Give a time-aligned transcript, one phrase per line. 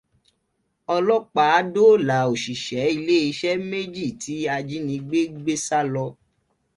[0.95, 6.05] Ọlọ́pàá dóòlà òṣìṣẹ́ iléèṣẹ́ méjì tí ajínigbé gbé sálọ.